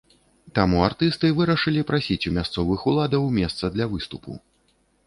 Таму 0.59 0.79
артысты 0.87 1.31
вырашылі 1.39 1.85
прасіць 1.91 2.19
у 2.33 2.35
мясцовых 2.41 2.79
уладаў 2.95 3.33
месца 3.41 3.75
для 3.79 3.85
выступу. 3.95 4.31